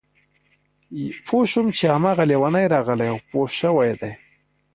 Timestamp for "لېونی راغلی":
2.29-3.07